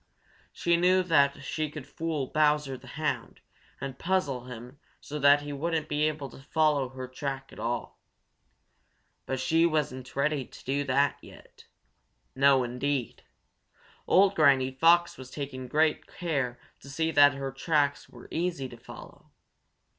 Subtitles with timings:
[0.51, 3.39] She knew that she could fool Bowser the Hound
[3.79, 7.99] and puzzle him so that he wouldn't be able to follow her track at all.
[9.27, 11.67] But she wasn't ready to do that yet.
[12.35, 13.21] No, indeed!
[14.07, 18.77] Old Granny Fox was taking great care to see that her tracks were easy to
[18.77, 19.29] follow.